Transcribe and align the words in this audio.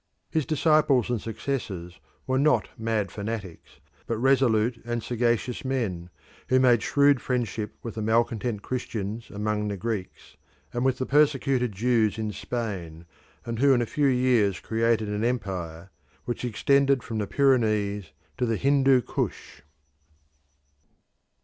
His 0.31 0.47
disciples 0.47 1.11
and 1.11 1.21
successors 1.21 1.99
were 2.25 2.39
not 2.39 2.69
mad 2.75 3.11
fanatics 3.11 3.79
but 4.07 4.17
resolute 4.17 4.81
and 4.83 5.03
sagacious 5.03 5.63
men, 5.63 6.09
who 6.49 6.59
made 6.59 6.81
shrewd 6.81 7.21
friendship 7.21 7.75
with 7.83 7.93
the 7.93 8.01
malcontent 8.01 8.63
Christians 8.63 9.29
among 9.29 9.67
the 9.67 9.77
Greeks 9.77 10.37
and 10.73 10.83
with 10.83 10.97
the 10.97 11.05
persecuted 11.05 11.73
Jews 11.73 12.17
in 12.17 12.31
Spain, 12.31 13.05
and 13.45 13.59
who 13.59 13.75
in 13.75 13.81
a 13.83 13.85
few 13.85 14.07
years 14.07 14.59
created 14.59 15.07
an 15.07 15.23
empire 15.23 15.91
which 16.25 16.43
extended 16.45 17.03
from 17.03 17.19
the 17.19 17.27
Pyrenees 17.27 18.11
to 18.39 18.47
the 18.47 18.57
Hindu 18.57 19.03
Kush. 19.03 19.61